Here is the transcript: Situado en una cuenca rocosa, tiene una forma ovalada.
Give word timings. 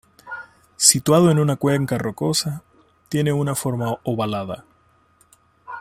Situado 0.77 1.29
en 1.29 1.37
una 1.37 1.57
cuenca 1.57 1.99
rocosa, 1.99 2.63
tiene 3.07 3.31
una 3.33 3.53
forma 3.53 3.99
ovalada. 4.03 4.65